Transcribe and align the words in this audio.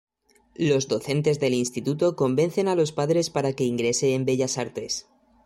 Los 0.57 0.87
docentes 0.87 1.39
del 1.39 1.53
instituto 1.53 2.15
convencen 2.15 2.67
a 2.67 2.73
los 2.73 2.91
padres 2.91 3.29
para 3.29 3.53
que 3.53 3.65
ingrese 3.65 4.15
en 4.15 4.25
Bellas 4.25 4.57
Artes. 4.57 5.07